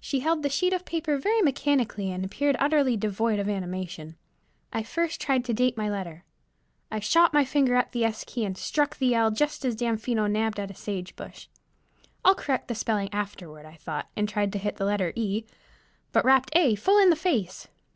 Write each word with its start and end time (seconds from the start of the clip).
She 0.00 0.18
held 0.18 0.42
the 0.42 0.48
sheet 0.48 0.72
of 0.72 0.84
paper 0.84 1.16
very 1.16 1.40
mechanically, 1.40 2.10
and 2.10 2.24
appeared 2.24 2.56
utterly 2.58 2.96
devoid 2.96 3.38
of 3.38 3.48
animation. 3.48 4.16
I 4.72 4.82
first 4.82 5.20
tried 5.20 5.44
to 5.44 5.54
date 5.54 5.76
my 5.76 5.88
letter. 5.88 6.24
I 6.90 6.98
shot 6.98 7.32
my 7.32 7.44
finger 7.44 7.76
at 7.76 7.92
the 7.92 8.02
S 8.04 8.24
key 8.26 8.44
and 8.44 8.58
struck 8.58 8.96
the 8.98 9.14
L 9.14 9.30
just 9.30 9.64
as 9.64 9.76
Damfino 9.76 10.26
nabbed 10.26 10.58
at 10.58 10.72
a 10.72 10.74
sage 10.74 11.14
bush. 11.14 11.46
I'll 12.24 12.34
correct 12.34 12.66
the 12.66 12.74
spelling 12.74 13.08
afterward 13.12 13.64
I 13.64 13.76
thought, 13.76 14.08
and 14.16 14.28
tried 14.28 14.52
to 14.54 14.58
hit 14.58 14.78
the 14.78 14.84
letter 14.84 15.12
E, 15.14 15.44
but 16.10 16.24
rapped 16.24 16.50
A 16.56 16.74
full 16.74 16.98
in 16.98 17.10
the 17.10 17.14
face. 17.14 17.68